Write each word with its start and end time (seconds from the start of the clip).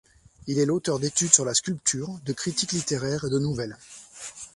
Il 0.47 0.57
est 0.57 0.65
l’auteur 0.65 0.97
d’études 0.97 1.31
sur 1.31 1.45
la 1.45 1.53
sculpture, 1.53 2.09
de 2.25 2.33
critiques 2.33 2.71
littéraires 2.71 3.25
et 3.25 3.29
de 3.29 3.37
nouvelles. 3.37 3.77